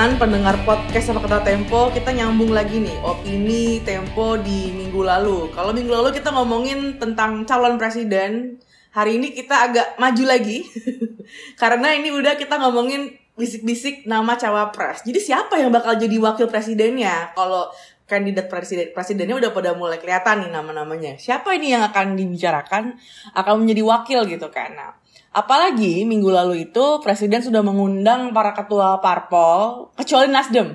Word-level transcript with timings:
teman-teman 0.00 0.32
pendengar 0.32 0.56
podcast 0.64 1.12
sama 1.12 1.20
kata 1.20 1.44
Tempo 1.44 1.92
Kita 1.92 2.08
nyambung 2.08 2.56
lagi 2.56 2.80
nih 2.80 3.04
opini 3.04 3.84
Tempo 3.84 4.40
di 4.40 4.72
minggu 4.72 5.04
lalu. 5.04 5.52
Kalau 5.52 5.76
minggu 5.76 5.92
lalu 5.92 6.16
kita 6.16 6.32
ngomongin 6.32 6.96
tentang 6.96 7.44
calon 7.44 7.76
presiden 7.76 8.56
Hari 8.96 9.20
ini 9.20 9.36
kita 9.36 9.68
agak 9.68 10.00
maju 10.00 10.24
lagi 10.24 10.64
Karena 11.60 11.92
ini 11.92 12.16
udah 12.16 12.32
kita 12.40 12.56
ngomongin 12.56 13.12
bisik-bisik 13.36 14.08
nama 14.08 14.40
cawapres. 14.40 15.04
Jadi 15.04 15.20
siapa 15.20 15.60
yang 15.60 15.68
bakal 15.68 15.92
jadi 16.00 16.16
wakil 16.16 16.48
presidennya? 16.48 17.36
Kalau 17.36 17.68
kandidat 18.08 18.48
presiden 18.48 18.96
presidennya 18.96 19.36
udah 19.36 19.52
pada 19.52 19.76
mulai 19.76 20.00
kelihatan 20.00 20.48
nih 20.48 20.50
nama-namanya. 20.52 21.20
Siapa 21.20 21.52
ini 21.60 21.76
yang 21.76 21.84
akan 21.84 22.16
dibicarakan 22.16 22.96
Akan 23.36 23.60
menjadi 23.60 23.84
wakil 23.84 24.20
gitu 24.32 24.48
kan? 24.48 24.72
Nah 24.72 24.99
Apalagi 25.30 26.02
minggu 26.02 26.26
lalu 26.26 26.66
itu 26.66 26.98
presiden 27.06 27.38
sudah 27.38 27.62
mengundang 27.62 28.34
para 28.34 28.50
ketua 28.50 28.98
parpol 28.98 29.94
kecuali 29.94 30.26
Nasdem. 30.26 30.74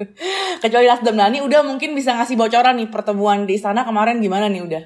kecuali 0.64 0.88
Nasdem. 0.88 1.12
Nah, 1.20 1.28
ini 1.28 1.44
udah 1.44 1.60
mungkin 1.60 1.92
bisa 1.92 2.16
ngasih 2.16 2.40
bocoran 2.40 2.80
nih 2.80 2.88
pertemuan 2.88 3.44
di 3.44 3.60
istana 3.60 3.84
kemarin 3.84 4.24
gimana 4.24 4.48
nih 4.48 4.64
udah? 4.64 4.82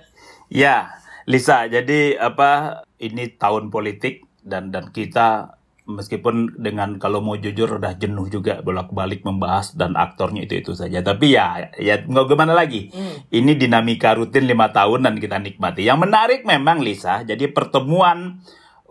Ya, 0.51 0.99
Lisa, 1.31 1.71
jadi 1.71 2.19
apa 2.19 2.83
ini 2.99 3.31
tahun 3.39 3.71
politik 3.71 4.27
dan 4.43 4.75
dan 4.75 4.91
kita 4.91 5.63
meskipun 5.85 6.57
dengan 6.59 6.97
kalau 6.97 7.21
mau 7.21 7.37
jujur 7.37 7.77
udah 7.77 7.95
jenuh 8.01 8.27
juga 8.33 8.65
bolak-balik 8.65 9.21
membahas 9.21 9.77
dan 9.77 9.95
aktornya 10.01 10.49
itu 10.49 10.65
itu 10.65 10.73
saja 10.73 11.05
tapi 11.05 11.37
ya 11.37 11.69
ya 11.77 12.01
nggak 12.01 12.25
gimana 12.25 12.57
lagi 12.57 12.89
hmm. 12.89 13.29
ini 13.29 13.53
dinamika 13.53 14.17
rutin 14.17 14.49
lima 14.49 14.73
tahun 14.73 15.05
dan 15.05 15.21
kita 15.21 15.37
nikmati 15.45 15.85
yang 15.85 16.01
menarik 16.01 16.49
memang 16.49 16.81
Lisa 16.81 17.21
jadi 17.29 17.53
pertemuan 17.53 18.41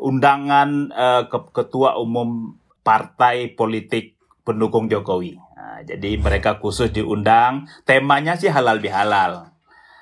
undangan 0.03 0.91
uh, 0.91 1.23
ke 1.31 1.39
ketua 1.55 1.95
umum 1.95 2.59
partai 2.83 3.55
politik 3.55 4.19
pendukung 4.43 4.91
Jokowi. 4.91 5.39
Nah, 5.39 5.79
jadi 5.87 6.19
mereka 6.19 6.59
khusus 6.59 6.91
diundang, 6.91 7.71
temanya 7.87 8.35
sih 8.35 8.51
halal 8.51 8.83
bihalal. 8.83 9.47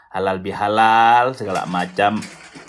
Halal 0.09 0.41
bihalal 0.41 1.37
segala 1.37 1.69
macam. 1.69 2.17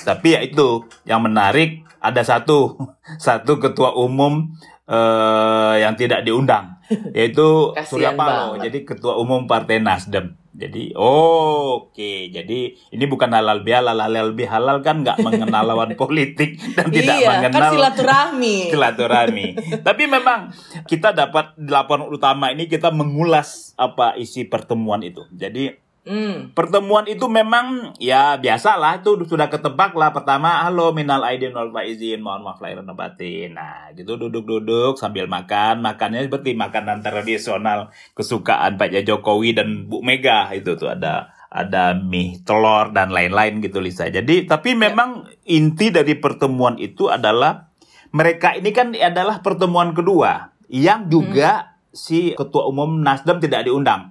Tapi 0.04 0.36
ya 0.36 0.40
itu 0.44 0.84
yang 1.08 1.24
menarik 1.24 1.82
ada 1.98 2.20
satu 2.20 2.76
satu 3.26 3.56
ketua 3.56 3.96
umum 3.96 4.52
uh, 4.86 5.74
yang 5.80 5.96
tidak 5.96 6.22
diundang 6.28 6.71
yaitu 7.16 7.76
Surya 7.88 8.14
Paloh. 8.14 8.60
Jadi 8.60 8.84
ketua 8.86 9.18
umum 9.18 9.44
Partai 9.44 9.82
Nasdem. 9.82 10.38
Jadi, 10.52 10.92
oh, 11.00 11.88
oke. 11.88 11.96
Okay. 11.96 12.28
Jadi 12.28 12.76
ini 12.92 13.04
bukan 13.08 13.32
halal 13.32 13.64
bihalal, 13.64 13.96
halal 13.96 14.36
bihalal 14.36 14.84
kan 14.84 15.00
nggak 15.00 15.24
mengenal 15.24 15.64
lawan 15.64 15.96
politik 16.00 16.60
dan 16.76 16.92
tidak 16.92 17.16
iya, 17.24 17.28
mengenal 17.40 17.56
kan 17.56 17.72
silaturahmi. 17.72 18.56
silaturahmi. 18.72 19.46
Tapi 19.80 20.02
memang 20.04 20.52
kita 20.84 21.16
dapat 21.16 21.56
di 21.56 21.72
laporan 21.72 22.04
utama 22.12 22.52
ini 22.52 22.68
kita 22.68 22.92
mengulas 22.92 23.72
apa 23.80 24.12
isi 24.20 24.44
pertemuan 24.44 25.00
itu. 25.00 25.24
Jadi 25.32 25.81
Hmm. 26.02 26.50
Pertemuan 26.50 27.06
itu 27.06 27.30
memang 27.30 27.94
ya 28.02 28.34
biasalah 28.34 29.06
itu 29.06 29.22
sudah 29.22 29.46
ketebak 29.46 29.94
lah 29.94 30.10
pertama 30.10 30.66
halo 30.66 30.90
minal 30.90 31.22
aidin 31.22 31.54
wal 31.54 31.70
faizin 31.70 32.18
mohon 32.18 32.42
maaf 32.42 32.58
lahir 32.58 32.82
dan 32.82 32.90
batin. 32.98 33.54
Nah, 33.54 33.94
gitu 33.94 34.18
duduk-duduk 34.18 34.98
sambil 34.98 35.30
makan, 35.30 35.78
makannya 35.78 36.26
seperti 36.26 36.58
makanan 36.58 37.06
tradisional 37.06 37.94
kesukaan 38.18 38.82
Pak 38.82 38.98
Jokowi 39.06 39.54
dan 39.54 39.86
Bu 39.86 40.02
Mega 40.02 40.50
itu 40.50 40.74
tuh 40.74 40.90
ada 40.90 41.30
ada 41.46 41.94
mie 41.94 42.42
telur 42.42 42.90
dan 42.90 43.14
lain-lain 43.14 43.62
gitu 43.62 43.78
Lisa. 43.78 44.10
Jadi 44.10 44.50
tapi 44.50 44.74
ya. 44.74 44.90
memang 44.90 45.30
ya. 45.46 45.54
inti 45.54 45.94
dari 45.94 46.18
pertemuan 46.18 46.82
itu 46.82 47.14
adalah 47.14 47.70
mereka 48.10 48.58
ini 48.58 48.74
kan 48.74 48.90
adalah 48.90 49.38
pertemuan 49.38 49.94
kedua 49.94 50.50
yang 50.66 51.06
juga 51.06 51.78
hmm. 51.78 51.94
si 51.94 52.34
ketua 52.34 52.66
umum 52.66 52.98
Nasdem 53.06 53.38
tidak 53.38 53.70
diundang. 53.70 54.10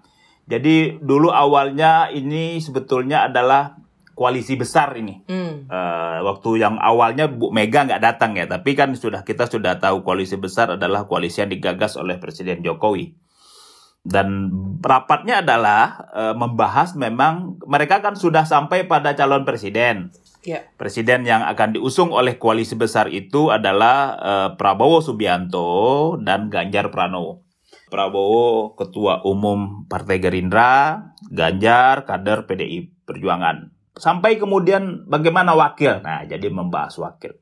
Jadi 0.50 0.98
dulu 1.00 1.30
awalnya 1.30 2.10
ini 2.10 2.60
sebetulnya 2.60 3.30
adalah 3.30 3.82
koalisi 4.16 4.54
besar 4.60 4.94
ini. 5.00 5.24
Hmm. 5.26 5.66
Uh, 5.66 6.20
waktu 6.28 6.62
yang 6.62 6.78
awalnya 6.78 7.26
Bu 7.26 7.50
Mega 7.50 7.88
nggak 7.88 8.04
datang 8.04 8.38
ya, 8.38 8.46
tapi 8.46 8.78
kan 8.78 8.94
sudah 8.94 9.26
kita 9.26 9.50
sudah 9.50 9.82
tahu 9.82 10.06
koalisi 10.06 10.38
besar 10.38 10.78
adalah 10.78 11.10
koalisi 11.10 11.42
yang 11.42 11.50
digagas 11.50 11.98
oleh 11.98 12.22
Presiden 12.22 12.62
Jokowi. 12.62 13.18
Dan 14.02 14.50
rapatnya 14.82 15.46
adalah 15.46 16.10
uh, 16.10 16.34
membahas 16.34 16.98
memang 16.98 17.62
mereka 17.70 18.02
kan 18.02 18.18
sudah 18.18 18.50
sampai 18.50 18.90
pada 18.90 19.14
calon 19.14 19.46
presiden. 19.46 20.10
Yeah. 20.42 20.66
Presiden 20.74 21.22
yang 21.22 21.46
akan 21.46 21.78
diusung 21.78 22.10
oleh 22.10 22.42
koalisi 22.42 22.74
besar 22.74 23.14
itu 23.14 23.54
adalah 23.54 24.18
uh, 24.18 24.50
Prabowo 24.58 25.06
Subianto 25.06 26.18
dan 26.18 26.50
Ganjar 26.50 26.90
Pranowo. 26.90 27.46
Prabowo 27.92 28.80
ketua 28.80 29.20
umum 29.28 29.84
Partai 29.92 30.24
Gerindra, 30.24 31.12
Ganjar 31.28 32.08
kader 32.08 32.48
PDI 32.48 33.04
Perjuangan. 33.04 33.76
Sampai 34.00 34.40
kemudian 34.40 35.04
bagaimana 35.12 35.52
wakil? 35.52 36.00
Nah, 36.00 36.24
jadi 36.24 36.48
membahas 36.48 36.96
wakil. 36.96 37.36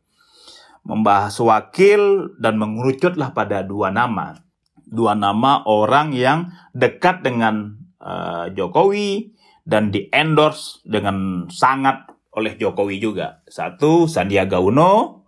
Membahas 0.82 1.38
wakil 1.38 2.34
dan 2.42 2.58
mengerucutlah 2.58 3.38
pada 3.38 3.62
dua 3.62 3.94
nama. 3.94 4.42
Dua 4.90 5.14
nama 5.14 5.62
orang 5.70 6.18
yang 6.18 6.50
dekat 6.74 7.22
dengan 7.22 7.78
uh, 8.02 8.50
Jokowi 8.50 9.38
dan 9.70 9.94
di 9.94 10.09
endorse 10.09 10.82
dengan 10.82 11.46
sangat 11.54 12.09
oleh 12.34 12.58
Jokowi 12.58 12.98
juga. 12.98 13.46
Satu 13.46 14.09
Sandiaga 14.09 14.58
Uno, 14.58 15.19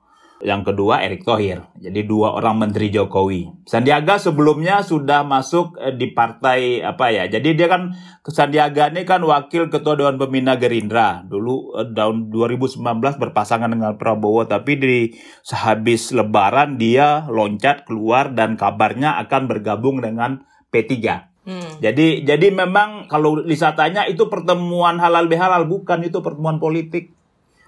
yang 0.42 0.66
kedua 0.66 1.06
Erick 1.06 1.24
Thohir. 1.26 1.66
Jadi 1.78 2.06
dua 2.06 2.34
orang 2.36 2.58
menteri 2.58 2.90
Jokowi. 2.90 3.66
Sandiaga 3.66 4.18
sebelumnya 4.18 4.82
sudah 4.82 5.22
masuk 5.26 5.78
eh, 5.78 5.94
di 5.94 6.12
partai 6.12 6.82
apa 6.82 7.14
ya? 7.14 7.30
Jadi 7.30 7.58
dia 7.58 7.70
kan 7.70 7.94
Sandiaga 8.26 8.90
ini 8.94 9.06
kan 9.06 9.22
wakil 9.26 9.70
ketua 9.70 9.98
Dewan 9.98 10.18
Pembina 10.18 10.58
Gerindra. 10.58 11.22
Dulu 11.26 11.80
eh, 11.82 11.90
tahun 11.94 12.34
2019 12.34 12.82
berpasangan 13.00 13.70
dengan 13.70 13.96
Prabowo 13.96 14.46
tapi 14.50 14.78
di 14.78 14.98
sehabis 15.46 16.12
lebaran 16.12 16.82
dia 16.82 17.26
loncat 17.30 17.86
keluar 17.86 18.34
dan 18.34 18.58
kabarnya 18.58 19.22
akan 19.26 19.50
bergabung 19.50 20.02
dengan 20.02 20.46
P3. 20.74 20.94
Hmm. 21.42 21.82
Jadi 21.82 22.22
jadi 22.22 22.54
memang 22.54 23.10
kalau 23.10 23.42
Lisa 23.42 23.74
tanya 23.74 24.06
itu 24.06 24.30
pertemuan 24.30 25.02
halal 25.02 25.26
bihalal 25.26 25.66
bukan 25.66 26.06
itu 26.06 26.22
pertemuan 26.22 26.62
politik 26.62 27.18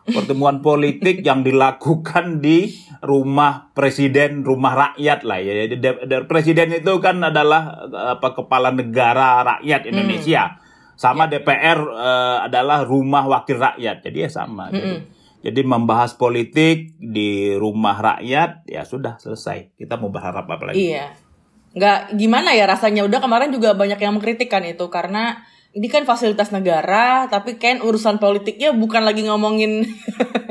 pertemuan 0.03 0.59
politik 0.59 1.23
yang 1.23 1.47
dilakukan 1.47 2.43
di 2.43 2.71
rumah 2.99 3.71
presiden, 3.71 4.43
rumah 4.43 4.75
rakyat 4.75 5.23
lah 5.23 5.39
ya. 5.39 5.53
Jadi 5.71 5.85
presiden 6.27 6.75
itu 6.75 6.99
kan 6.99 7.23
adalah 7.23 7.87
apa 8.15 8.35
kepala 8.35 8.75
negara 8.75 9.43
rakyat 9.43 9.87
Indonesia. 9.87 10.43
Hmm. 10.55 10.59
Sama 10.93 11.25
yeah. 11.27 11.39
DPR 11.39 11.79
uh, 11.79 12.37
adalah 12.45 12.83
rumah 12.83 13.23
wakil 13.27 13.59
rakyat. 13.59 14.03
Jadi 14.03 14.17
ya 14.27 14.29
sama. 14.29 14.67
Hmm. 14.69 14.75
Jadi, 14.75 14.91
jadi 15.43 15.61
membahas 15.67 16.15
politik 16.15 16.95
di 16.99 17.55
rumah 17.55 17.99
rakyat 17.99 18.67
ya 18.67 18.87
sudah 18.87 19.19
selesai. 19.19 19.75
Kita 19.75 19.99
mau 19.99 20.11
berharap 20.11 20.47
apa 20.47 20.71
lagi? 20.71 20.95
Iya. 20.95 21.15
Nggak 21.73 22.15
gimana 22.15 22.53
ya 22.53 22.69
rasanya 22.69 23.03
udah 23.03 23.19
kemarin 23.19 23.51
juga 23.51 23.75
banyak 23.75 23.99
yang 23.99 24.15
mengkritikkan 24.15 24.63
itu 24.67 24.87
karena 24.87 25.43
ini 25.73 25.87
kan 25.89 26.05
fasilitas 26.05 26.53
negara 26.53 27.25
tapi 27.27 27.57
kan 27.57 27.81
urusan 27.81 28.21
politiknya 28.21 28.77
bukan 28.77 29.01
lagi 29.01 29.25
ngomongin 29.25 29.81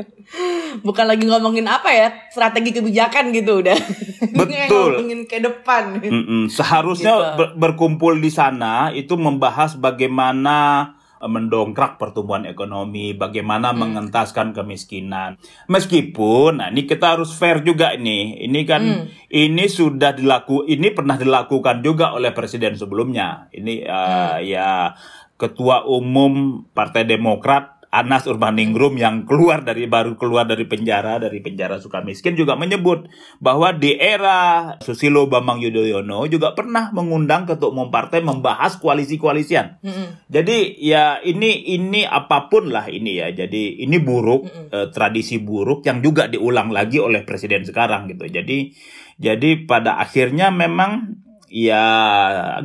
bukan 0.87 1.05
lagi 1.07 1.23
ngomongin 1.29 1.63
apa 1.69 1.89
ya 1.95 2.07
strategi 2.27 2.75
kebijakan 2.75 3.31
gitu 3.31 3.63
udah 3.63 3.77
betul 4.39 4.99
ngomongin 4.99 5.23
ke 5.23 5.39
depan 5.39 6.03
mm 6.03 6.23
-mm. 6.27 6.43
seharusnya 6.51 7.13
gitu. 7.15 7.37
ber 7.39 7.47
berkumpul 7.55 8.19
di 8.19 8.33
sana 8.33 8.91
itu 8.91 9.15
membahas 9.15 9.79
bagaimana 9.79 10.91
mendongkrak 11.27 11.99
pertumbuhan 11.99 12.47
ekonomi, 12.47 13.15
bagaimana 13.15 13.71
hmm. 13.71 13.79
mengentaskan 13.79 14.51
kemiskinan. 14.51 15.39
Meskipun, 15.67 16.59
nah 16.63 16.69
ini 16.71 16.87
kita 16.87 17.17
harus 17.17 17.35
fair 17.35 17.63
juga 17.63 17.95
ini. 17.95 18.43
Ini 18.43 18.59
kan 18.63 18.83
hmm. 18.83 19.31
ini 19.31 19.65
sudah 19.67 20.15
dilaku, 20.15 20.67
ini 20.67 20.91
pernah 20.91 21.19
dilakukan 21.19 21.83
juga 21.83 22.15
oleh 22.15 22.31
presiden 22.31 22.75
sebelumnya. 22.79 23.51
Ini 23.51 23.73
uh, 23.83 24.37
ya 24.43 24.95
ketua 25.35 25.83
umum 25.83 26.63
Partai 26.71 27.03
Demokrat 27.03 27.82
Anas 27.93 28.25
Urbaningrum 28.25 28.97
yang 28.97 29.29
keluar 29.29 29.61
dari 29.61 29.85
baru 29.85 30.17
keluar 30.17 30.49
dari 30.49 30.65
penjara 30.65 31.21
dari 31.21 31.45
penjara 31.45 31.77
suka 31.77 32.01
miskin 32.01 32.33
juga 32.33 32.57
menyebut 32.57 33.05
bahwa 33.37 33.69
di 33.69 33.93
era 33.93 34.73
Susilo 34.81 35.29
Bambang 35.29 35.61
Yudhoyono 35.61 36.25
juga 36.25 36.57
pernah 36.57 36.89
mengundang 36.89 37.45
ketua 37.45 37.69
umum 37.69 37.93
partai 37.93 38.25
membahas 38.25 38.81
koalisi-koalisian. 38.81 39.77
Mm 39.85 39.91
-hmm. 39.93 40.07
Jadi 40.25 40.57
ya 40.81 41.21
ini 41.21 41.77
ini 41.77 42.01
apa 42.01 42.49
pun 42.49 42.73
lah 42.73 42.89
ini 42.89 43.21
ya. 43.21 43.29
Jadi 43.29 43.85
ini 43.85 44.01
buruk 44.01 44.49
mm 44.49 44.49
-hmm. 44.49 44.67
eh, 44.73 44.87
tradisi 44.89 45.37
buruk 45.37 45.85
yang 45.85 46.01
juga 46.01 46.25
diulang 46.25 46.73
lagi 46.73 46.97
oleh 46.97 47.21
presiden 47.21 47.61
sekarang 47.61 48.09
gitu. 48.09 48.25
Jadi 48.25 48.73
jadi 49.21 49.69
pada 49.69 50.01
akhirnya 50.01 50.49
memang 50.49 51.21
ya 51.53 51.85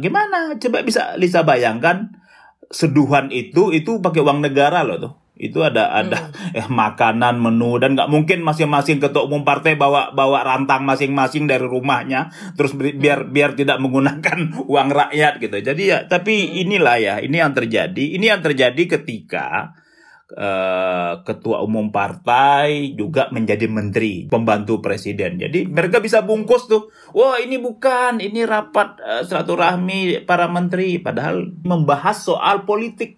gimana 0.01 0.57
coba 0.57 0.81
bisa 0.81 1.21
Lisa 1.21 1.45
bayangkan 1.45 2.18
seduhan 2.69 3.33
itu 3.33 3.73
itu 3.73 4.01
pakai 4.05 4.21
uang 4.21 4.45
negara 4.45 4.85
loh 4.85 4.99
tuh 5.01 5.13
itu 5.39 5.63
ada 5.63 5.95
ada 5.95 6.29
hmm. 6.29 6.59
eh, 6.59 6.69
makanan 6.69 7.39
menu 7.39 7.79
dan 7.79 7.95
nggak 7.95 8.11
mungkin 8.11 8.43
masing-masing 8.43 8.99
ketua 8.99 9.25
umum 9.25 9.47
partai 9.47 9.79
bawa 9.79 10.11
bawa 10.11 10.43
rantang 10.43 10.83
masing-masing 10.83 11.47
dari 11.47 11.63
rumahnya 11.65 12.35
terus 12.59 12.75
biar 12.75 13.25
hmm. 13.25 13.33
biar 13.33 13.51
tidak 13.55 13.79
menggunakan 13.79 14.39
uang 14.73 14.89
rakyat 14.91 15.39
gitu 15.39 15.57
jadi 15.63 15.83
ya 15.83 15.99
tapi 16.11 16.35
hmm. 16.45 16.63
inilah 16.67 16.97
ya 16.99 17.15
ini 17.23 17.39
yang 17.39 17.55
terjadi 17.55 18.05
ini 18.19 18.27
yang 18.27 18.43
terjadi 18.43 18.99
ketika 18.99 19.79
Uh, 20.29 21.25
ketua 21.25 21.65
umum 21.65 21.89
partai 21.89 22.93
juga 22.93 23.33
menjadi 23.33 23.65
menteri 23.65 24.29
pembantu 24.29 24.85
presiden. 24.85 25.41
Jadi 25.41 25.65
mereka 25.65 26.05
bisa 26.05 26.21
bungkus 26.21 26.69
tuh. 26.69 26.93
Wah, 27.17 27.41
ini 27.41 27.57
bukan, 27.57 28.21
ini 28.21 28.45
rapat 28.45 29.01
uh, 29.01 29.25
silaturahmi 29.25 30.29
para 30.29 30.45
menteri 30.45 31.01
padahal 31.01 31.49
membahas 31.65 32.29
soal 32.29 32.69
politik 32.69 33.17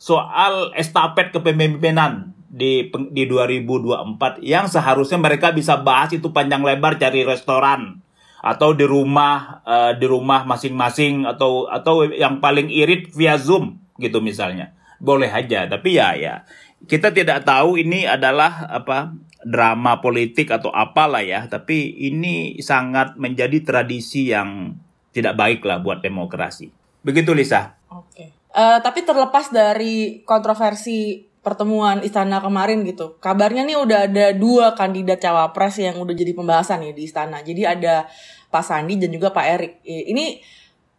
soal 0.00 0.74
estafet 0.74 1.30
kepemimpinan 1.30 2.34
di 2.50 2.90
di 3.14 3.30
2024 3.30 4.42
yang 4.42 4.66
seharusnya 4.66 5.22
mereka 5.22 5.54
bisa 5.54 5.78
bahas 5.78 6.10
itu 6.10 6.34
panjang 6.34 6.66
lebar 6.66 6.98
cari 6.98 7.22
restoran 7.22 8.02
atau 8.40 8.72
di 8.72 8.88
rumah 8.88 9.62
uh, 9.62 9.92
di 9.94 10.08
rumah 10.08 10.48
masing-masing 10.48 11.28
atau 11.28 11.68
atau 11.68 12.08
yang 12.08 12.40
paling 12.40 12.72
irit 12.72 13.12
via 13.14 13.36
Zoom 13.36 13.78
gitu 14.00 14.18
misalnya. 14.24 14.72
Boleh 15.00 15.32
aja, 15.32 15.64
tapi 15.64 15.96
ya 15.96 16.12
ya 16.12 16.44
kita 16.84 17.12
tidak 17.12 17.44
tahu 17.44 17.76
ini 17.76 18.08
adalah 18.08 18.68
apa 18.68 19.12
drama 19.44 20.00
politik 20.00 20.48
atau 20.48 20.72
apalah 20.72 21.20
ya, 21.20 21.44
tapi 21.48 21.92
ini 22.08 22.60
sangat 22.60 23.16
menjadi 23.16 23.60
tradisi 23.64 24.32
yang 24.32 24.76
tidak 25.12 25.36
baik 25.36 25.60
lah 25.64 25.80
buat 25.80 26.00
demokrasi. 26.04 26.72
Begitu 27.04 27.32
Lisa. 27.32 27.76
Oke. 27.88 28.32
Uh, 28.52 28.80
tapi 28.80 29.04
terlepas 29.04 29.48
dari 29.48 30.20
kontroversi 30.24 31.28
pertemuan 31.40 32.04
istana 32.04 32.40
kemarin 32.44 32.84
gitu, 32.84 33.16
kabarnya 33.16 33.64
nih 33.64 33.80
udah 33.80 34.00
ada 34.04 34.26
dua 34.36 34.76
kandidat 34.76 35.24
cawapres 35.24 35.80
yang 35.80 35.96
udah 35.96 36.12
jadi 36.12 36.36
pembahasan 36.36 36.84
nih 36.84 36.92
di 36.92 37.08
istana. 37.08 37.40
Jadi 37.40 37.64
ada 37.64 38.04
Pak 38.52 38.64
Sandi 38.64 39.00
dan 39.00 39.08
juga 39.08 39.32
Pak 39.32 39.46
Erik. 39.48 39.72
Ini 39.84 40.40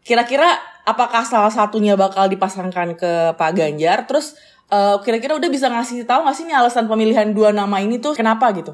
kira-kira 0.02 0.60
apakah 0.86 1.26
salah 1.26 1.54
satunya 1.54 1.94
bakal 1.94 2.28
dipasangkan 2.28 2.98
ke 2.98 3.12
Pak 3.38 3.52
Ganjar? 3.54 4.06
Terus 4.10 4.38
eh, 4.70 4.98
kira-kira 5.06 5.38
udah 5.38 5.50
bisa 5.50 5.70
ngasih 5.70 6.06
tahu 6.06 6.26
nggak 6.26 6.36
sih 6.36 6.46
nih 6.50 6.58
alasan 6.58 6.90
pemilihan 6.90 7.30
dua 7.34 7.54
nama 7.54 7.78
ini 7.82 8.02
tuh 8.02 8.18
kenapa 8.18 8.50
gitu? 8.54 8.74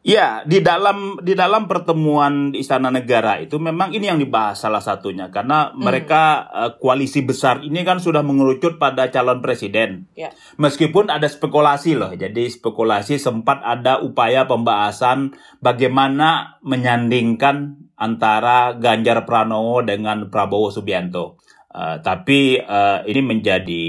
Ya, 0.00 0.40
di 0.48 0.64
dalam 0.64 1.20
di 1.20 1.36
dalam 1.36 1.68
pertemuan 1.68 2.56
di 2.56 2.64
Istana 2.64 2.88
Negara 2.88 3.36
itu 3.36 3.60
memang 3.60 3.92
ini 3.92 4.08
yang 4.08 4.16
dibahas 4.16 4.56
salah 4.56 4.80
satunya 4.80 5.28
karena 5.28 5.68
hmm. 5.68 5.76
mereka 5.76 6.48
uh, 6.48 6.72
koalisi 6.80 7.20
besar 7.20 7.60
ini 7.60 7.84
kan 7.84 8.00
sudah 8.00 8.24
mengerucut 8.24 8.80
pada 8.80 9.12
calon 9.12 9.44
presiden. 9.44 10.08
Ya. 10.16 10.32
Meskipun 10.56 11.12
ada 11.12 11.28
spekulasi 11.28 12.00
loh. 12.00 12.16
Jadi 12.16 12.48
spekulasi 12.48 13.20
sempat 13.20 13.60
ada 13.60 14.00
upaya 14.00 14.48
pembahasan 14.48 15.36
bagaimana 15.60 16.56
menyandingkan 16.64 17.89
antara 18.00 18.72
Ganjar 18.80 19.28
Pranowo 19.28 19.84
dengan 19.84 20.32
Prabowo 20.32 20.72
Subianto. 20.72 21.36
Uh, 21.70 22.02
tapi 22.02 22.58
uh, 22.58 23.04
ini 23.06 23.22
menjadi 23.22 23.86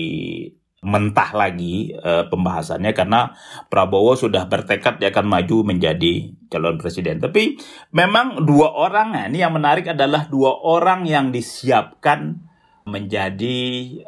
mentah 0.81 1.29
lagi 1.37 1.93
uh, 1.93 2.25
pembahasannya 2.25 2.91
karena 2.97 3.37
Prabowo 3.69 4.17
sudah 4.17 4.49
bertekad 4.49 4.97
dia 4.97 5.13
akan 5.13 5.29
maju 5.29 5.73
menjadi 5.73 6.33
calon 6.49 6.81
presiden. 6.81 7.21
Tapi 7.21 7.57
memang 7.95 8.43
dua 8.43 8.73
orang 8.73 9.13
nah, 9.13 9.25
ini 9.29 9.41
yang 9.41 9.55
menarik 9.55 9.93
adalah 9.93 10.27
dua 10.27 10.57
orang 10.61 11.05
yang 11.05 11.29
disiapkan 11.29 12.51
menjadi 12.81 13.57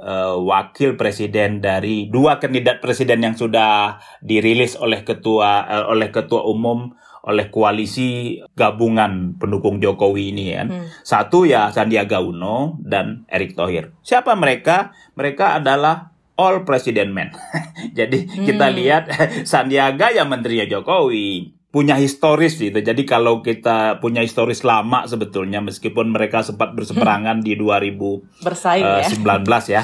uh, 0.01 0.35
wakil 0.41 0.97
presiden 0.97 1.61
dari 1.61 2.09
dua 2.09 2.41
kandidat 2.41 2.81
presiden 2.81 3.21
yang 3.21 3.37
sudah 3.37 4.01
dirilis 4.25 4.73
oleh 4.81 5.05
ketua 5.05 5.63
uh, 5.69 5.85
oleh 5.93 6.09
ketua 6.09 6.41
umum 6.49 6.97
oleh 7.23 7.47
koalisi 7.47 8.35
gabungan 8.51 9.39
pendukung 9.39 9.79
Jokowi 9.79 10.35
ini 10.35 10.59
kan. 10.59 10.67
Hmm. 10.67 10.87
Satu 11.07 11.47
ya 11.47 11.71
Sandiaga 11.71 12.19
Uno 12.19 12.75
dan 12.83 13.23
Erick 13.31 13.55
Thohir. 13.55 13.95
Siapa 14.03 14.35
mereka? 14.35 14.91
Mereka 15.15 15.63
adalah 15.63 16.11
all 16.35 16.67
president 16.67 17.15
men. 17.15 17.31
Jadi 17.97 18.27
hmm. 18.27 18.43
kita 18.43 18.67
lihat 18.75 19.03
Sandiaga 19.51 20.11
yang 20.11 20.27
menterinya 20.27 20.67
Jokowi 20.67 21.55
punya 21.71 21.95
historis 21.95 22.59
gitu. 22.59 22.75
Jadi 22.75 23.07
kalau 23.07 23.39
kita 23.39 24.03
punya 24.03 24.21
historis 24.21 24.61
lama 24.67 25.07
sebetulnya 25.07 25.63
meskipun 25.63 26.11
mereka 26.11 26.43
sempat 26.43 26.75
berseberangan 26.75 27.39
hmm. 27.39 27.47
di 27.47 27.53
2019 27.55 28.43
Bersaing, 28.43 28.83
uh, 28.85 28.99
ya. 29.01 29.81
ya. 29.81 29.83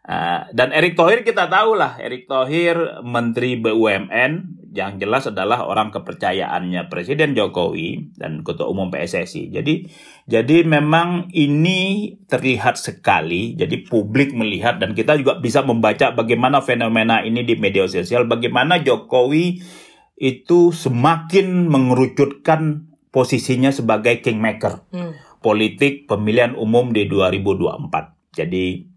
Uh, 0.00 0.48
dan 0.56 0.72
Erick 0.72 0.96
Thohir 0.96 1.20
kita 1.20 1.52
tahu 1.52 1.76
lah, 1.76 2.00
Erick 2.00 2.24
Thohir 2.24 3.04
Menteri 3.04 3.60
BUMN 3.60 4.60
yang 4.70 5.02
jelas 5.02 5.26
adalah 5.26 5.66
orang 5.66 5.90
kepercayaannya 5.90 6.86
Presiden 6.86 7.34
Jokowi 7.34 8.14
dan 8.14 8.46
Ketua 8.46 8.70
Umum 8.70 8.88
PSSI. 8.88 9.50
Jadi 9.50 9.90
jadi 10.30 10.62
memang 10.62 11.28
ini 11.34 12.14
terlihat 12.30 12.78
sekali. 12.78 13.58
Jadi 13.58 13.82
publik 13.84 14.30
melihat 14.30 14.78
dan 14.78 14.94
kita 14.94 15.18
juga 15.18 15.42
bisa 15.42 15.66
membaca 15.66 16.14
bagaimana 16.14 16.62
fenomena 16.62 17.20
ini 17.26 17.42
di 17.42 17.58
media 17.58 17.84
sosial, 17.90 18.30
bagaimana 18.30 18.78
Jokowi 18.78 19.60
itu 20.16 20.70
semakin 20.70 21.66
mengerucutkan 21.66 22.88
posisinya 23.10 23.74
sebagai 23.74 24.22
kingmaker 24.22 24.86
hmm. 24.94 25.42
politik 25.42 26.06
pemilihan 26.06 26.54
umum 26.54 26.94
di 26.94 27.10
2024. 27.10 28.38
Jadi 28.38 28.89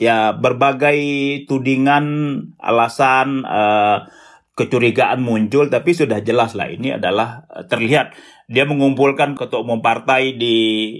ya 0.00 0.32
berbagai 0.36 0.98
tudingan, 1.48 2.04
alasan 2.56 3.44
uh, 3.44 4.08
kecurigaan 4.52 5.24
muncul 5.24 5.72
tapi 5.72 5.96
sudah 5.96 6.20
jelas 6.20 6.52
lah 6.52 6.68
ini 6.68 6.96
adalah 6.96 7.48
eh, 7.48 7.64
terlihat. 7.64 8.12
Dia 8.52 8.68
mengumpulkan 8.68 9.32
ketua 9.32 9.64
umum 9.64 9.80
partai 9.80 10.36
di 10.36 10.56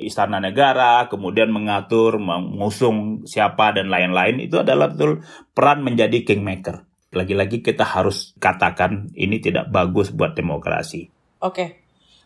istana 0.09 0.41
negara 0.41 1.05
kemudian 1.13 1.53
mengatur 1.53 2.17
mengusung 2.17 3.29
siapa 3.29 3.77
dan 3.77 3.93
lain-lain. 3.93 4.41
Itu 4.41 4.65
adalah 4.65 4.89
betul 4.89 5.21
peran 5.53 5.85
menjadi 5.85 6.25
kingmaker. 6.25 6.89
Lagi-lagi 7.13 7.61
kita 7.61 7.85
harus 7.85 8.33
katakan 8.41 9.13
ini 9.13 9.37
tidak 9.37 9.69
bagus 9.69 10.09
buat 10.17 10.33
demokrasi. 10.33 11.13
Oke. 11.45 11.53
Okay. 11.53 11.69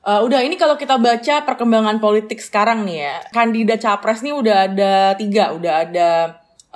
Uh, 0.06 0.22
udah 0.22 0.38
ini 0.46 0.54
kalau 0.54 0.78
kita 0.78 1.02
baca 1.02 1.42
perkembangan 1.42 1.98
politik 1.98 2.38
sekarang 2.38 2.86
nih 2.86 3.10
ya 3.10 3.14
kandidat 3.34 3.82
capres 3.82 4.22
nih 4.22 4.38
udah 4.38 4.70
ada 4.70 4.94
tiga 5.18 5.50
udah 5.50 5.82
ada 5.82 6.08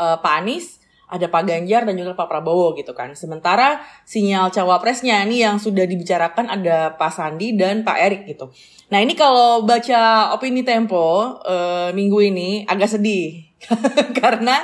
uh, 0.00 0.16
Pak 0.24 0.34
Anies 0.40 0.80
ada 1.10 1.26
Pak 1.26 1.42
Ganjar 1.42 1.82
dan 1.82 1.98
juga 1.98 2.14
Pak 2.14 2.30
Prabowo 2.30 2.72
gitu 2.78 2.94
kan. 2.94 3.12
Sementara 3.18 3.82
sinyal 4.06 4.54
cawapresnya 4.54 5.26
ini 5.26 5.42
yang 5.42 5.58
sudah 5.58 5.82
dibicarakan 5.84 6.46
ada 6.46 6.94
Pak 6.94 7.10
Sandi 7.10 7.58
dan 7.58 7.82
Pak 7.82 7.98
Erik 7.98 8.22
gitu. 8.30 8.54
Nah 8.94 9.02
ini 9.02 9.18
kalau 9.18 9.66
baca 9.66 10.30
opini 10.32 10.62
Tempo 10.62 11.42
uh, 11.42 11.90
minggu 11.90 12.18
ini 12.30 12.62
agak 12.64 12.94
sedih 12.94 13.42
karena 14.22 14.62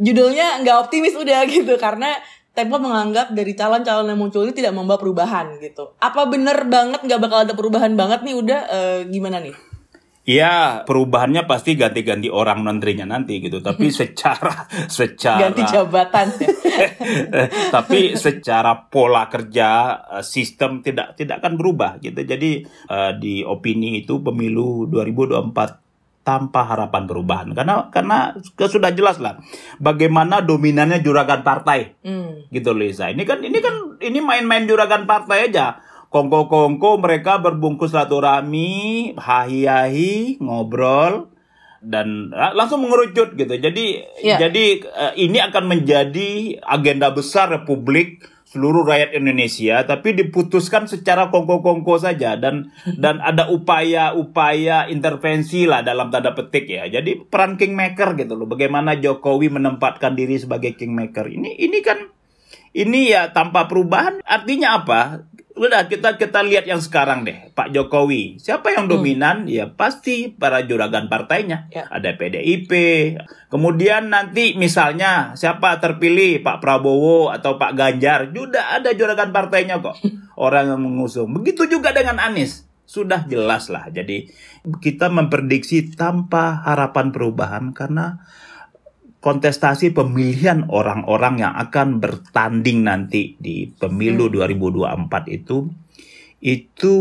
judulnya 0.00 0.64
nggak 0.64 0.88
optimis 0.88 1.14
udah 1.14 1.44
gitu 1.52 1.76
karena 1.76 2.16
Tempo 2.54 2.78
menganggap 2.78 3.34
dari 3.34 3.52
calon-calon 3.58 4.14
yang 4.14 4.18
muncul 4.18 4.46
ini 4.46 4.54
tidak 4.54 4.72
membawa 4.72 4.96
perubahan 4.96 5.58
gitu. 5.58 5.90
Apa 5.98 6.30
bener 6.30 6.64
banget 6.70 7.02
nggak 7.02 7.20
bakal 7.20 7.38
ada 7.44 7.52
perubahan 7.52 7.92
banget 7.98 8.22
nih 8.22 8.34
udah 8.38 8.60
uh, 8.70 8.98
gimana 9.10 9.42
nih? 9.42 9.73
Iya, 10.24 10.88
perubahannya 10.88 11.44
pasti 11.44 11.76
ganti-ganti 11.76 12.32
orang 12.32 12.64
menterinya 12.64 13.04
nanti 13.04 13.44
gitu. 13.44 13.60
Tapi 13.60 13.92
secara 13.92 14.64
secara 14.88 15.52
ganti 15.52 15.62
jabatan. 15.68 16.26
tapi 17.76 18.16
secara 18.16 18.88
pola 18.88 19.28
kerja 19.28 19.68
eh, 20.16 20.24
sistem 20.24 20.80
tidak 20.80 21.20
tidak 21.20 21.44
akan 21.44 21.60
berubah 21.60 22.00
gitu. 22.00 22.24
Jadi 22.24 22.64
uh, 22.88 23.12
di 23.20 23.44
opini 23.44 24.00
itu 24.00 24.24
pemilu 24.24 24.88
2024 24.88 25.84
tanpa 26.24 26.64
harapan 26.64 27.04
perubahan 27.04 27.52
karena 27.52 27.92
karena 27.92 28.32
sudah 28.56 28.96
jelas 28.96 29.20
lah 29.20 29.44
bagaimana 29.76 30.40
dominannya 30.40 31.04
juragan 31.04 31.44
partai 31.44 32.00
mm. 32.00 32.48
gitu 32.48 32.72
Lisa 32.72 33.12
ini 33.12 33.28
kan 33.28 33.44
ini 33.44 33.60
kan 33.60 34.00
ini 34.00 34.24
main-main 34.24 34.64
juragan 34.64 35.04
partai 35.04 35.52
aja 35.52 35.84
kongko-kongko 36.14 37.02
mereka 37.02 37.42
berbungkus 37.42 37.90
silaturahmi, 37.90 39.18
hahi-hahi, 39.18 40.38
ngobrol 40.38 41.34
dan 41.82 42.30
langsung 42.54 42.86
mengerucut 42.86 43.34
gitu. 43.34 43.50
Jadi 43.58 44.06
yeah. 44.22 44.38
jadi 44.38 44.86
uh, 44.86 45.12
ini 45.18 45.42
akan 45.42 45.66
menjadi 45.66 46.62
agenda 46.62 47.10
besar 47.10 47.50
Republik 47.50 48.30
seluruh 48.46 48.86
rakyat 48.86 49.18
Indonesia 49.18 49.82
tapi 49.82 50.14
diputuskan 50.14 50.86
secara 50.86 51.26
kongko-kongko 51.34 51.98
saja 51.98 52.38
dan 52.38 52.70
dan 53.02 53.18
ada 53.18 53.50
upaya-upaya 53.50 54.86
intervensi 54.86 55.66
lah 55.66 55.82
dalam 55.82 56.14
tanda 56.14 56.32
petik 56.32 56.70
ya. 56.70 56.86
Jadi 56.86 57.26
peran 57.26 57.58
kingmaker 57.58 58.14
gitu 58.14 58.38
loh. 58.38 58.46
Bagaimana 58.46 58.94
Jokowi 58.96 59.50
menempatkan 59.50 60.14
diri 60.14 60.38
sebagai 60.38 60.78
kingmaker. 60.78 61.26
Ini 61.26 61.58
ini 61.58 61.82
kan 61.82 62.06
ini 62.74 63.14
ya 63.14 63.30
tanpa 63.30 63.70
perubahan 63.70 64.18
artinya 64.26 64.82
apa? 64.82 65.30
Udah 65.54 65.86
kita 65.86 66.18
kita 66.18 66.42
lihat 66.42 66.66
yang 66.66 66.82
sekarang 66.82 67.22
deh, 67.22 67.54
Pak 67.54 67.70
Jokowi. 67.70 68.42
Siapa 68.42 68.74
yang 68.74 68.90
hmm. 68.90 68.92
dominan? 68.98 69.36
Hmm. 69.46 69.54
Ya 69.54 69.70
pasti 69.70 70.34
para 70.34 70.66
juragan 70.66 71.06
partainya. 71.06 71.70
Ya. 71.70 71.86
Ada 71.86 72.18
PDIP. 72.18 72.72
Kemudian 73.54 74.10
nanti 74.10 74.58
misalnya 74.58 75.38
siapa 75.38 75.78
terpilih 75.78 76.42
Pak 76.42 76.58
Prabowo 76.58 77.30
atau 77.30 77.54
Pak 77.54 77.78
Ganjar, 77.78 78.34
juga 78.34 78.74
ada 78.74 78.90
juragan 78.90 79.30
partainya 79.30 79.78
kok. 79.78 79.94
Orang 80.34 80.74
yang 80.74 80.82
mengusung. 80.82 81.30
Begitu 81.30 81.70
juga 81.70 81.94
dengan 81.94 82.18
Anies. 82.18 82.66
Sudah 82.82 83.22
jelas 83.22 83.70
lah. 83.70 83.86
Jadi 83.94 84.26
kita 84.82 85.06
memprediksi 85.06 85.94
tanpa 85.94 86.66
harapan 86.66 87.14
perubahan 87.14 87.70
karena 87.70 88.26
kontestasi 89.24 89.96
pemilihan 89.96 90.68
orang-orang 90.68 91.40
yang 91.40 91.56
akan 91.56 91.96
bertanding 91.96 92.84
nanti 92.84 93.40
di 93.40 93.72
pemilu 93.72 94.28
hmm. 94.28 94.36
2024 94.36 95.32
itu 95.32 95.72
itu 96.44 96.94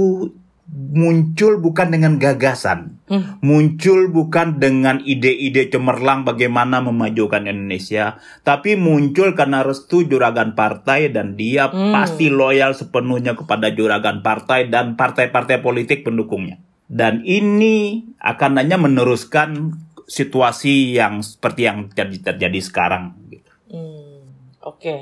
muncul 0.73 1.59
bukan 1.59 1.91
dengan 1.91 2.15
gagasan, 2.15 3.03
hmm. 3.11 3.43
muncul 3.43 4.07
bukan 4.07 4.57
dengan 4.57 5.03
ide-ide 5.03 5.67
cemerlang 5.67 6.23
bagaimana 6.23 6.79
memajukan 6.79 7.43
Indonesia, 7.43 8.17
tapi 8.47 8.79
muncul 8.79 9.35
karena 9.35 9.61
restu 9.61 10.07
juragan 10.07 10.55
partai 10.55 11.11
dan 11.11 11.35
dia 11.35 11.67
hmm. 11.67 11.91
pasti 11.91 12.31
loyal 12.31 12.71
sepenuhnya 12.73 13.35
kepada 13.35 13.69
juragan 13.75 14.23
partai 14.23 14.71
dan 14.71 14.95
partai-partai 14.95 15.59
politik 15.59 16.07
pendukungnya. 16.07 16.63
Dan 16.87 17.21
ini 17.27 18.07
akan 18.23 18.63
hanya 18.63 18.79
meneruskan 18.79 19.75
situasi 20.13 20.93
yang 20.93 21.25
seperti 21.25 21.65
yang 21.65 21.89
terjadi, 21.89 22.37
terjadi 22.37 22.59
sekarang. 22.61 23.17
Gitu. 23.33 23.49
Hmm, 23.73 24.29
Oke, 24.61 24.77
okay. 24.77 24.99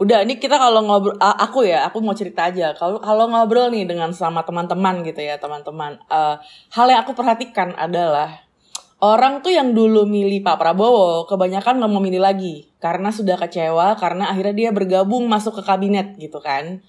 udah 0.00 0.24
ini 0.24 0.40
kita 0.40 0.56
kalau 0.56 0.80
ngobrol, 0.80 1.20
aku 1.20 1.68
ya, 1.68 1.84
aku 1.84 2.00
mau 2.00 2.16
cerita 2.16 2.48
aja. 2.48 2.72
Kalau 2.72 2.96
kalau 3.04 3.28
ngobrol 3.28 3.68
nih 3.68 3.84
dengan 3.84 4.16
sama 4.16 4.40
teman-teman 4.40 5.04
gitu 5.04 5.20
ya, 5.20 5.36
teman-teman. 5.36 6.00
Uh, 6.08 6.40
hal 6.72 6.86
yang 6.88 7.04
aku 7.04 7.12
perhatikan 7.12 7.76
adalah 7.76 8.40
orang 9.04 9.44
tuh 9.44 9.52
yang 9.52 9.76
dulu 9.76 10.08
milih 10.08 10.40
Pak 10.40 10.56
Prabowo, 10.56 11.28
kebanyakan 11.28 11.84
nggak 11.84 11.92
mau 11.92 12.00
milih 12.00 12.24
lagi 12.24 12.72
karena 12.80 13.12
sudah 13.12 13.36
kecewa, 13.36 14.00
karena 14.00 14.32
akhirnya 14.32 14.56
dia 14.56 14.70
bergabung 14.72 15.28
masuk 15.28 15.60
ke 15.60 15.62
kabinet 15.68 16.16
gitu 16.16 16.40
kan. 16.40 16.80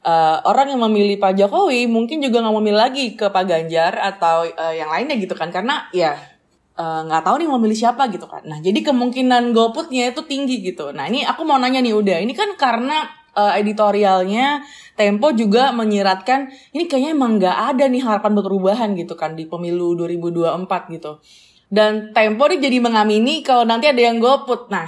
Uh, 0.00 0.40
orang 0.48 0.72
yang 0.72 0.80
memilih 0.80 1.20
Pak 1.20 1.36
Jokowi 1.36 1.84
mungkin 1.84 2.24
juga 2.24 2.40
nggak 2.40 2.54
mau 2.56 2.64
milih 2.64 2.80
lagi 2.80 3.14
ke 3.14 3.28
Pak 3.28 3.44
Ganjar 3.44 4.00
atau 4.00 4.48
uh, 4.48 4.74
yang 4.74 4.90
lainnya 4.90 5.14
gitu 5.20 5.38
kan, 5.38 5.54
karena 5.54 5.86
ya 5.94 6.18
nggak 6.80 7.22
uh, 7.22 7.26
tahu 7.26 7.36
nih 7.44 7.48
mau 7.50 7.60
milih 7.60 7.76
siapa 7.76 8.08
gitu 8.08 8.24
kan. 8.24 8.40
Nah, 8.46 8.58
jadi 8.64 8.80
kemungkinan 8.80 9.52
golputnya 9.52 10.10
itu 10.10 10.24
tinggi 10.24 10.64
gitu. 10.64 10.94
Nah, 10.96 11.06
ini 11.10 11.26
aku 11.26 11.44
mau 11.44 11.60
nanya 11.60 11.84
nih 11.84 11.92
udah, 11.92 12.18
ini 12.24 12.32
kan 12.32 12.56
karena 12.56 13.20
uh, 13.36 13.52
editorialnya 13.58 14.64
Tempo 14.98 15.32
juga 15.32 15.72
menyiratkan 15.72 16.52
ini 16.76 16.84
kayaknya 16.84 17.16
emang 17.16 17.40
nggak 17.40 17.56
ada 17.72 17.88
nih 17.88 18.04
harapan 18.04 18.36
perubahan 18.36 18.92
gitu 19.00 19.16
kan 19.16 19.32
di 19.32 19.48
pemilu 19.48 19.96
2024 19.96 20.92
gitu. 20.92 21.16
Dan 21.72 22.12
Tempo 22.12 22.44
nih 22.44 22.60
jadi 22.60 22.84
mengamini 22.84 23.40
kalau 23.40 23.64
nanti 23.64 23.88
ada 23.88 23.96
yang 23.96 24.20
golput. 24.20 24.68
Nah, 24.68 24.84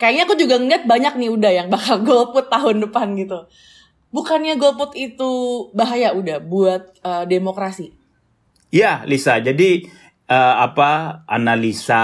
kayaknya 0.00 0.24
aku 0.24 0.34
juga 0.40 0.56
ngeliat 0.56 0.88
banyak 0.88 1.14
nih 1.20 1.30
udah 1.30 1.52
yang 1.52 1.68
bakal 1.68 2.00
golput 2.08 2.48
tahun 2.48 2.80
depan 2.88 3.12
gitu. 3.20 3.44
Bukannya 4.14 4.56
golput 4.56 4.96
itu 4.96 5.30
bahaya 5.76 6.16
udah 6.16 6.38
buat 6.40 6.82
uh, 7.04 7.28
demokrasi? 7.28 7.92
Ya, 8.72 9.04
Lisa. 9.04 9.36
Jadi 9.42 9.90
uh, 10.28 10.54
apa 10.64 11.22
analisa 11.28 12.02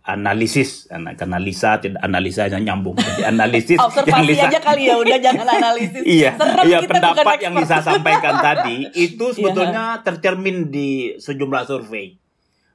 analisis 0.00 0.88
analisa 0.90 1.78
tidak 1.78 2.00
analisa 2.02 2.50
yang 2.50 2.64
nyambung 2.66 2.98
jadi 2.98 3.30
analisis 3.30 3.78
observasi 3.86 4.10
yang 4.16 4.26
Lisa, 4.26 4.46
aja 4.48 4.60
kali 4.60 4.82
ya 4.88 4.94
udah 4.98 5.18
jangan 5.22 5.46
analisis 5.60 6.02
iya 6.02 6.30
Serem 6.34 6.64
iya 6.66 6.78
pendapat 6.82 7.36
yang 7.44 7.54
Lisa 7.54 7.78
sampaikan 7.84 8.34
tadi 8.46 8.90
itu 8.96 9.24
iya. 9.30 9.34
sebetulnya 9.36 9.84
yeah. 10.00 10.02
tercermin 10.02 10.72
di 10.72 11.14
sejumlah 11.20 11.62
survei 11.68 12.18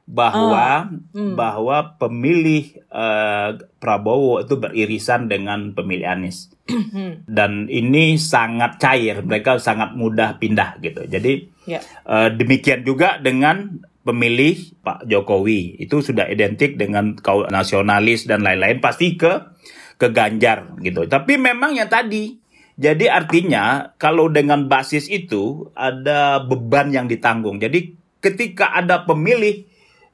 bahwa 0.06 0.86
oh. 0.86 1.18
hmm. 1.18 1.34
bahwa 1.34 1.98
pemilih 1.98 2.78
uh, 2.94 3.58
Prabowo 3.82 4.46
itu 4.46 4.54
beririsan 4.62 5.26
dengan 5.26 5.74
pemilih 5.74 6.06
Anies 6.06 6.54
hmm. 6.70 7.26
dan 7.26 7.66
ini 7.74 8.22
sangat 8.22 8.78
cair 8.78 9.26
mereka 9.26 9.58
sangat 9.58 9.98
mudah 9.98 10.38
pindah 10.38 10.78
gitu 10.86 11.10
jadi 11.10 11.50
yeah. 11.66 11.82
uh, 12.06 12.30
demikian 12.30 12.86
juga 12.86 13.18
dengan 13.18 13.82
pemilih 14.06 14.78
Pak 14.86 15.10
Jokowi 15.10 15.82
itu 15.82 16.06
sudah 16.06 16.30
identik 16.30 16.78
dengan 16.78 17.18
kaum 17.18 17.50
nasionalis 17.50 18.30
dan 18.30 18.46
lain-lain 18.46 18.78
pasti 18.78 19.18
ke 19.18 19.58
ke 19.98 20.14
Ganjar 20.14 20.78
gitu. 20.80 21.10
Tapi 21.10 21.42
memang 21.42 21.74
yang 21.74 21.90
tadi 21.90 22.38
jadi 22.76 23.08
artinya 23.08 23.96
kalau 23.96 24.28
dengan 24.28 24.68
basis 24.68 25.08
itu 25.08 25.72
ada 25.74 26.44
beban 26.44 26.92
yang 26.92 27.10
ditanggung. 27.10 27.58
Jadi 27.58 27.96
ketika 28.20 28.76
ada 28.76 29.08
pemilih 29.08 29.64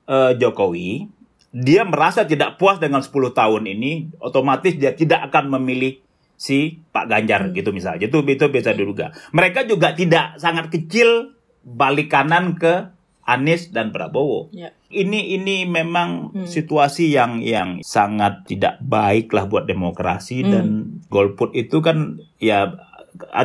uh, 0.06 0.38
Jokowi, 0.38 1.10
dia 1.52 1.82
merasa 1.84 2.24
tidak 2.24 2.62
puas 2.62 2.78
dengan 2.78 3.02
10 3.02 3.12
tahun 3.34 3.64
ini, 3.66 4.14
otomatis 4.22 4.78
dia 4.78 4.94
tidak 4.94 5.34
akan 5.34 5.58
memilih 5.58 6.00
si 6.38 6.80
Pak 6.94 7.10
Ganjar 7.10 7.50
gitu 7.50 7.74
misalnya. 7.74 8.06
Itu 8.06 8.22
itu 8.24 8.46
bisa 8.54 8.78
diduga. 8.78 9.10
Mereka 9.34 9.66
juga 9.66 9.98
tidak 9.98 10.38
sangat 10.38 10.70
kecil 10.70 11.34
balik 11.66 12.14
kanan 12.14 12.62
ke 12.62 12.94
Anies 13.26 13.70
dan 13.70 13.94
Prabowo. 13.94 14.50
Ya. 14.52 14.74
Ini 14.92 15.40
ini 15.40 15.64
memang 15.70 16.36
hmm. 16.36 16.48
situasi 16.50 17.14
yang 17.14 17.40
yang 17.40 17.80
sangat 17.86 18.44
tidak 18.50 18.82
baik 18.84 19.32
lah 19.32 19.48
buat 19.48 19.70
demokrasi 19.70 20.44
hmm. 20.44 20.50
dan 20.52 20.66
golput 21.08 21.54
itu 21.56 21.80
kan 21.80 22.20
ya 22.42 22.76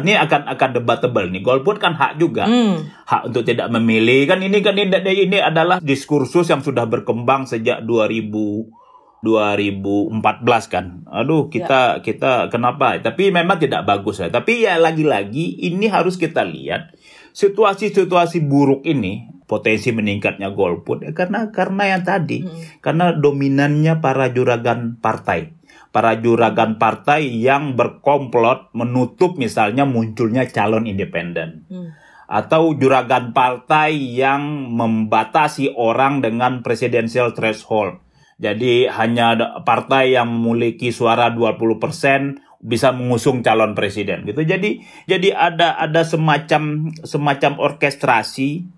ini 0.00 0.16
akan 0.16 0.49
akan 0.56 0.71
debatable 0.80 1.28
nih. 1.28 1.42
Golput 1.45 1.76
kan 1.76 1.95
hak 1.95 2.16
juga, 2.16 2.49
hmm. 2.49 3.06
hak 3.06 3.23
untuk 3.30 3.45
tidak 3.45 3.68
memilih 3.71 4.25
kan 4.26 4.40
ini 4.40 4.64
kan 4.64 4.75
ini, 4.78 4.97
ini 4.97 5.38
adalah 5.38 5.83
diskursus 5.83 6.49
yang 6.49 6.64
sudah 6.64 6.88
berkembang 6.88 7.45
sejak 7.45 7.85
2000 7.85 8.87
2014 9.25 10.71
kan. 10.71 11.02
Aduh, 11.11 11.50
kita 11.50 11.99
ya. 11.99 12.04
kita 12.04 12.33
kenapa? 12.47 13.00
Tapi 13.02 13.35
memang 13.35 13.59
tidak 13.59 13.83
bagus 13.83 14.23
ya. 14.23 14.30
Tapi 14.30 14.62
ya 14.62 14.78
lagi-lagi 14.78 15.66
ini 15.66 15.90
harus 15.90 16.14
kita 16.14 16.47
lihat 16.47 16.95
situasi-situasi 17.35 18.47
buruk 18.47 18.87
ini 18.87 19.36
potensi 19.47 19.95
meningkatnya 19.95 20.50
golput 20.50 21.07
ya 21.07 21.11
karena 21.15 21.55
karena 21.55 21.97
yang 21.97 22.03
tadi 22.03 22.43
hmm. 22.43 22.83
karena 22.83 23.15
dominannya 23.15 24.03
para 24.03 24.35
juragan 24.35 24.99
partai 24.99 25.55
para 25.95 26.19
juragan 26.19 26.76
partai 26.76 27.31
yang 27.31 27.79
berkomplot 27.79 28.75
menutup 28.75 29.38
misalnya 29.38 29.87
munculnya 29.87 30.45
calon 30.50 30.91
independen 30.91 31.65
hmm. 31.71 31.95
atau 32.26 32.75
juragan 32.75 33.31
partai 33.31 33.95
yang 33.95 34.75
membatasi 34.75 35.73
orang 35.79 36.21
dengan 36.21 36.67
presidensial 36.67 37.33
threshold 37.33 38.03
jadi 38.37 38.93
hanya 38.93 39.62
partai 39.65 40.12
yang 40.12 40.29
memiliki 40.29 40.93
suara 40.93 41.33
20% 41.33 42.37
bisa 42.61 42.93
mengusung 42.93 43.41
calon 43.41 43.73
presiden 43.73 44.29
gitu. 44.29 44.45
Jadi 44.45 44.85
jadi 45.09 45.29
ada 45.33 45.76
ada 45.76 46.05
semacam 46.05 46.93
semacam 47.05 47.53
orkestrasi 47.57 48.75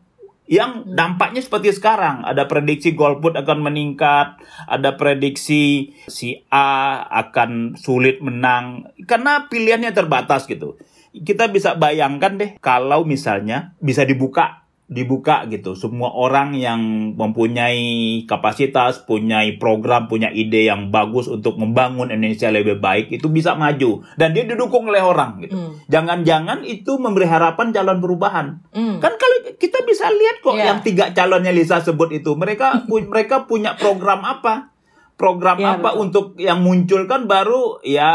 yang 0.49 0.88
dampaknya 0.88 1.45
seperti 1.45 1.76
sekarang 1.76 2.25
ada 2.25 2.49
prediksi 2.49 2.97
golput 2.97 3.37
akan 3.37 3.69
meningkat 3.69 4.40
ada 4.64 4.97
prediksi 4.97 5.93
si 6.09 6.40
A 6.49 7.05
akan 7.05 7.76
sulit 7.76 8.25
menang 8.25 8.88
karena 9.05 9.47
pilihannya 9.52 9.93
terbatas 9.93 10.49
gitu. 10.49 10.81
Kita 11.12 11.49
bisa 11.52 11.76
bayangkan 11.76 12.37
deh 12.37 12.50
kalau 12.61 13.05
misalnya 13.05 13.76
bisa 13.81 14.09
dibuka 14.09 14.68
dibuka 14.88 15.45
gitu. 15.52 15.76
Semua 15.76 16.09
orang 16.16 16.57
yang 16.57 17.12
mempunyai 17.12 18.25
kapasitas, 18.25 19.04
punya 19.04 19.45
program, 19.61 20.09
punya 20.09 20.33
ide 20.33 20.64
yang 20.64 20.88
bagus 20.88 21.28
untuk 21.28 21.61
membangun 21.61 22.09
Indonesia 22.09 22.49
lebih 22.49 22.80
baik 22.80 23.12
itu 23.12 23.28
bisa 23.28 23.52
maju 23.52 24.00
dan 24.16 24.33
dia 24.33 24.49
didukung 24.49 24.88
oleh 24.88 25.04
orang 25.04 25.45
gitu. 25.45 25.54
Hmm. 25.54 25.73
Jangan-jangan 25.92 26.64
mm. 26.64 26.75
itu 26.80 26.97
memberi 26.97 27.28
harapan 27.28 27.68
calon 27.68 28.00
perubahan. 28.00 28.64
Mm. 28.73 28.97
Kan 29.04 29.12
kalau 29.21 29.38
kita 29.61 29.85
bisa 29.85 30.09
lihat 30.09 30.40
kok 30.40 30.57
yeah. 30.57 30.73
yang 30.73 30.80
tiga 30.80 31.12
calonnya 31.12 31.52
Lisa 31.52 31.85
sebut 31.85 32.09
itu, 32.16 32.33
mereka 32.33 32.88
pu 32.88 33.04
mereka 33.04 33.45
punya 33.45 33.76
program 33.76 34.25
apa? 34.25 34.73
Program 35.19 35.59
ya, 35.59 35.77
apa 35.77 35.93
betul. 35.93 36.01
untuk 36.07 36.27
yang 36.39 36.63
muncul 36.63 37.11
kan 37.11 37.27
baru 37.27 37.83
ya 37.83 38.15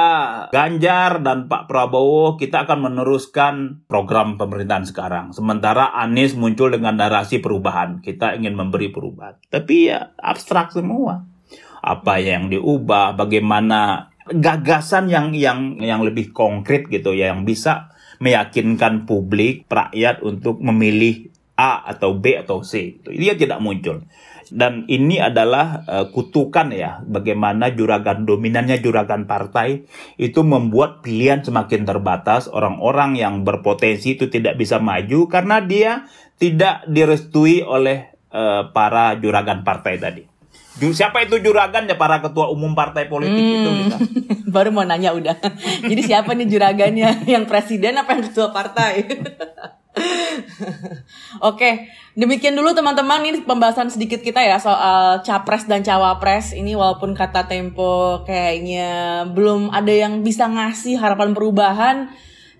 Ganjar 0.55 1.19
dan 1.19 1.51
Pak 1.51 1.67
Prabowo 1.67 2.39
kita 2.39 2.63
akan 2.63 2.79
meneruskan 2.89 3.83
program 3.91 4.39
pemerintahan 4.39 4.87
sekarang. 4.87 5.25
Sementara 5.35 5.91
Anies 5.91 6.33
muncul 6.33 6.71
dengan 6.71 6.95
narasi 6.95 7.43
perubahan. 7.43 7.99
Kita 7.99 8.39
ingin 8.39 8.55
memberi 8.55 8.89
perubahan. 8.89 9.35
Tapi 9.51 9.91
ya 9.91 10.15
abstrak 10.15 10.71
semua. 10.71 11.27
Apa 11.83 12.23
yang 12.23 12.47
diubah, 12.47 13.19
bagaimana 13.19 14.07
gagasan 14.31 15.11
yang 15.11 15.35
yang 15.35 15.83
yang 15.83 15.99
lebih 15.99 16.31
konkret 16.31 16.87
gitu 16.87 17.11
ya 17.11 17.35
yang 17.35 17.43
bisa 17.43 17.91
meyakinkan 18.23 19.03
publik 19.03 19.67
rakyat 19.67 20.23
untuk 20.23 20.63
memilih 20.63 21.27
A 21.59 21.83
atau 21.91 22.15
B 22.15 22.39
atau 22.39 22.63
C. 22.63 23.03
Dia 23.03 23.35
tidak 23.35 23.59
muncul 23.59 24.07
Dan 24.49 24.89
ini 24.91 25.21
adalah 25.21 25.85
uh, 25.85 26.05
kutukan 26.11 26.73
ya, 26.73 26.99
bagaimana 27.05 27.71
juragan 27.71 28.25
dominannya 28.27 28.81
juragan 28.81 29.29
partai 29.29 29.85
itu 30.17 30.41
membuat 30.41 31.05
pilihan 31.05 31.45
semakin 31.45 31.85
terbatas, 31.87 32.51
orang-orang 32.51 33.15
yang 33.15 33.45
berpotensi 33.47 34.19
itu 34.19 34.27
tidak 34.27 34.59
bisa 34.59 34.81
maju 34.81 35.29
karena 35.29 35.63
dia 35.63 36.09
tidak 36.41 36.83
direstui 36.89 37.63
oleh 37.63 38.11
uh, 38.33 38.73
para 38.73 39.15
juragan 39.21 39.63
partai 39.63 39.95
tadi. 40.01 40.23
Siapa 40.73 41.21
itu 41.21 41.37
juragan 41.37 41.85
ya 41.85 41.93
para 41.93 42.17
ketua 42.17 42.49
umum 42.49 42.73
partai 42.73 43.05
politik 43.05 43.37
hmm, 43.37 43.55
itu 43.61 43.69
Lisa? 43.77 43.97
Baru 44.55 44.73
mau 44.73 44.81
nanya 44.81 45.13
udah. 45.13 45.37
Jadi 45.89 46.01
siapa 46.01 46.33
nih 46.33 46.49
juragannya? 46.49 47.29
Yang 47.29 47.45
presiden 47.45 47.93
apa 48.01 48.17
yang 48.17 48.25
ketua 48.25 48.49
partai? 48.49 49.05
Oke, 51.49 51.89
demikian 52.13 52.55
dulu 52.55 52.75
teman-teman 52.75 53.23
ini 53.25 53.41
pembahasan 53.43 53.89
sedikit 53.89 54.19
kita 54.21 54.43
ya 54.43 54.57
soal 54.59 55.21
capres 55.23 55.65
dan 55.65 55.81
cawapres. 55.81 56.53
Ini 56.53 56.75
walaupun 56.75 57.15
kata 57.15 57.47
Tempo 57.47 58.23
kayaknya 58.27 59.23
belum 59.31 59.71
ada 59.71 59.91
yang 59.91 60.21
bisa 60.21 60.47
ngasih 60.49 60.99
harapan 60.99 61.31
perubahan 61.31 61.97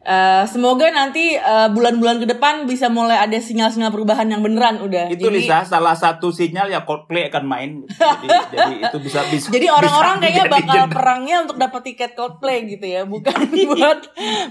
Uh, 0.04 0.44
semoga 0.52 0.92
nanti 0.92 1.40
eh, 1.40 1.70
bulan-bulan 1.72 2.20
ke 2.20 2.28
depan 2.28 2.68
bisa 2.68 2.92
mulai 2.92 3.24
ada 3.24 3.40
sinyal-sinyal 3.40 3.88
perubahan 3.88 4.28
yang 4.28 4.44
beneran 4.44 4.84
udah. 4.84 5.08
Itu 5.08 5.32
jadi, 5.32 5.40
Lisa 5.40 5.64
salah 5.64 5.96
satu 5.96 6.28
sinyal 6.28 6.68
ya 6.68 6.84
Coldplay 6.84 7.32
akan 7.32 7.44
main. 7.48 7.72
Jadi, 7.88 8.28
jadi 8.52 8.76
itu 8.84 8.98
bisa 9.00 9.24
bisa. 9.32 9.48
Jadi 9.56 9.72
orang-orang 9.72 10.20
kayaknya 10.20 10.46
bakal 10.52 10.76
jendela. 10.76 10.92
perangnya 10.92 11.36
untuk 11.48 11.56
dapat 11.56 11.82
tiket 11.88 12.12
Coldplay 12.20 12.68
gitu 12.68 12.84
ya, 12.84 13.08
bukan 13.08 13.48
buat 13.72 14.00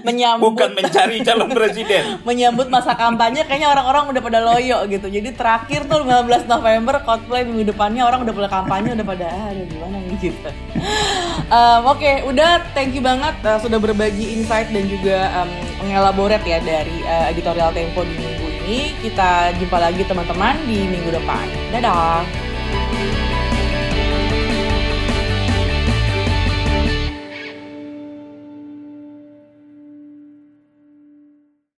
menyambut 0.01 0.57
bukan 0.57 0.69
mencari 0.73 1.21
calon 1.21 1.49
presiden. 1.53 2.03
menyambut 2.25 2.73
masa 2.73 2.97
kampanye 2.97 3.45
kayaknya 3.45 3.69
orang-orang 3.69 4.09
udah 4.09 4.21
pada 4.25 4.39
loyo 4.41 4.89
gitu. 4.89 5.05
Jadi 5.05 5.37
terakhir 5.37 5.85
tuh 5.85 6.01
15 6.01 6.49
November 6.49 7.05
Coldplay 7.05 7.45
minggu 7.45 7.69
depannya 7.69 8.09
orang 8.09 8.25
udah 8.25 8.33
pada 8.33 8.49
kampanye 8.49 8.97
udah 8.97 9.05
pada 9.05 9.25
ah, 9.29 9.53
ada 9.53 9.63
gimana 9.69 10.01
nih 10.01 10.17
gitu. 10.17 10.49
Um, 11.53 11.93
Oke, 11.93 12.01
okay, 12.01 12.15
udah 12.25 12.73
thank 12.73 12.97
you 12.97 13.03
banget 13.05 13.37
uh, 13.45 13.61
sudah 13.61 13.77
berbagi 13.77 14.33
insight 14.33 14.73
dan 14.73 14.89
juga 14.89 15.29
uh, 15.29 15.42
um, 15.43 15.49
mengelaborate 15.83 16.45
ya 16.47 16.59
dari 16.63 17.03
uh, 17.03 17.27
editorial 17.29 17.75
Tempo 17.75 18.01
di 18.07 18.15
minggu 18.15 18.47
ini. 18.63 18.79
Kita 19.03 19.51
jumpa 19.59 19.77
lagi 19.77 20.03
teman-teman 20.07 20.63
di 20.63 20.87
minggu 20.87 21.11
depan. 21.11 21.45
Dadah. 21.75 23.22